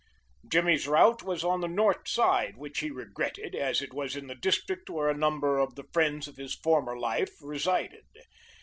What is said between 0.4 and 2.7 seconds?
Jimmy's route was on the north side,